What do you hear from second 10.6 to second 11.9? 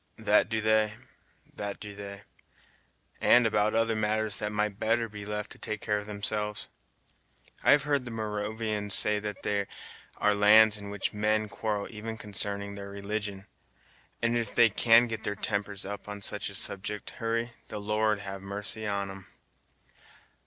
in which men quarrel